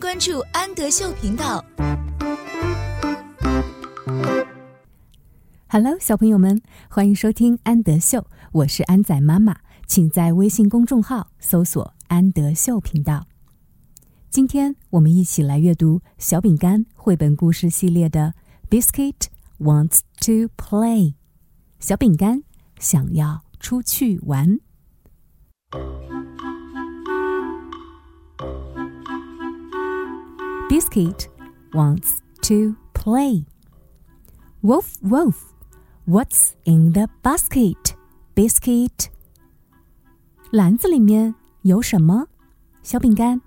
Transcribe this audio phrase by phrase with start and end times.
[0.00, 1.62] 关注安德秀频道。
[5.68, 9.54] Hello，小朋友们，欢迎收听安德秀，我是安仔妈妈，
[9.86, 13.26] 请在微信公众号搜索“安德秀频道”。
[14.30, 18.32] 今天我们一起来阅读小饼干绘本故事系列的
[18.80, 19.26] 《Biscuit
[19.58, 21.12] Wants to Play》。
[21.78, 22.42] 小饼干
[22.78, 24.60] 想要出去玩。
[30.69, 31.27] Biscuit
[31.73, 33.45] wants to play.
[34.61, 35.53] Wolf, wolf,
[36.05, 37.95] what's in the basket?
[38.35, 39.09] Biscuit.
[40.51, 42.27] 篮子里面有什么？
[42.83, 43.41] 小饼干。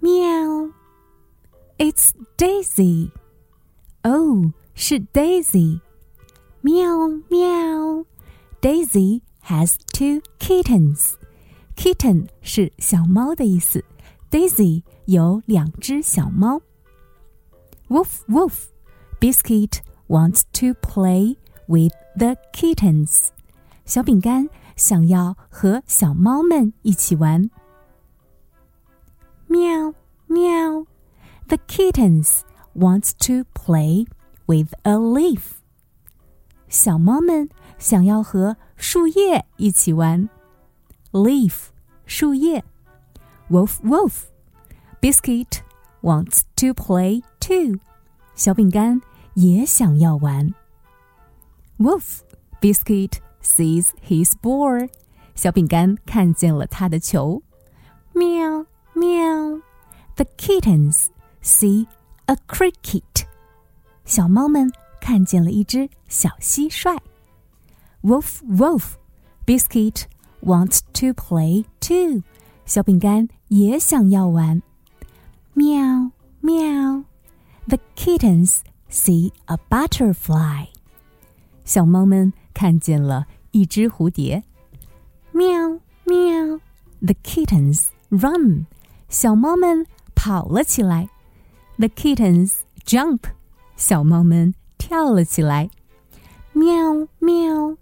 [0.00, 0.70] 喵。
[1.78, 3.10] It's Daisy.
[4.02, 5.80] Oh, 是 Daisy.
[6.60, 8.04] 喵喵。
[8.60, 11.14] Daisy has two kittens.
[11.76, 13.84] Kitten 是小猫的意思。
[14.30, 16.60] Daisy 有两只小猫。
[17.88, 18.68] Woof woof,
[19.20, 21.36] Biscuit wants to play
[21.66, 23.28] with the kittens.
[23.84, 27.50] 小饼干想要和小猫们一起玩。
[29.46, 29.94] 喵
[30.26, 30.86] 喵，
[31.48, 32.40] The kittens
[32.74, 34.06] wants to play
[34.46, 35.40] with a leaf.
[36.68, 40.30] 小猫们想要和树叶一起玩。
[41.10, 41.66] Leaf，
[42.06, 42.64] 树叶。
[43.50, 44.22] Wolf, wolf.
[45.00, 45.62] Biscuit
[46.02, 47.80] wants to play too.
[48.34, 49.00] 小饼干
[49.34, 50.54] 也想要玩。
[51.78, 52.20] Wolf,
[52.60, 54.88] Biscuit sees his ball.
[55.34, 57.42] 小饼干看见了他的球。
[58.12, 59.60] 喵喵。
[60.14, 61.06] The kittens
[61.42, 61.86] see
[62.26, 63.26] a cricket.
[64.04, 64.70] 小猫们
[65.00, 66.98] 看见了一只小蟋蟀。
[68.02, 68.94] Wolf, wolf.
[69.46, 70.04] Biscuit
[70.42, 72.22] wants to play too.
[72.64, 74.62] 小饼干也想要玩。
[75.56, 76.10] 喵
[76.40, 77.04] 喵，
[77.68, 78.60] The kittens
[78.90, 80.68] see a butterfly。
[81.64, 84.42] 小猫们看见了一只蝴蝶。
[85.32, 86.58] 喵喵，
[87.00, 88.66] The kittens run。
[89.08, 91.08] 小猫们跑了起来。
[91.78, 92.54] The kittens
[92.84, 93.20] jump。
[93.76, 95.70] 小猫们跳了起来。
[96.52, 97.76] 喵喵，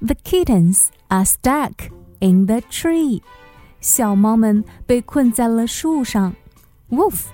[0.00, 1.90] The kittens are stuck
[2.20, 3.22] in the tree。
[3.80, 6.34] 小猫们被困在了树上。
[6.90, 7.26] Wolf,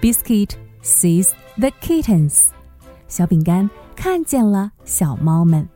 [0.00, 2.48] Biscuit sees the kittens.
[3.08, 5.68] 小饼干看见了小猫们。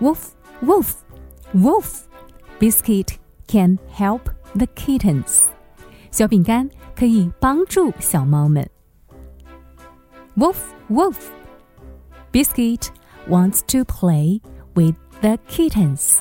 [0.00, 0.30] Wolf,
[0.62, 0.94] Wolf,
[1.54, 2.00] Wolf,
[2.58, 3.16] Biscuit
[3.46, 4.22] can help
[4.54, 5.44] the kittens.
[6.10, 8.68] 小饼干可以帮助小猫们。
[10.36, 10.56] Wolf,
[10.88, 11.16] Wolf,
[12.32, 12.88] Biscuit
[13.28, 14.40] wants to play
[14.74, 16.18] with the kittens.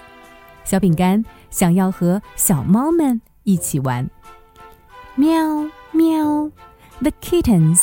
[0.66, 4.10] 小饼干想要和小猫们一起玩。
[5.16, 5.36] 喵
[5.94, 6.52] 喵，
[7.02, 7.82] The kittens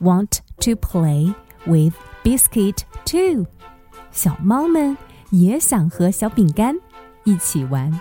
[0.00, 1.34] want to play
[1.66, 3.46] with Biscuit too。
[4.10, 4.96] 小猫们
[5.30, 6.76] 也想和小饼干
[7.24, 8.00] 一起玩。